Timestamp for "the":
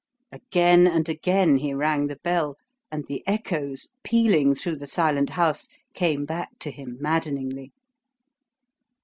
2.07-2.15, 3.05-3.23, 4.77-4.87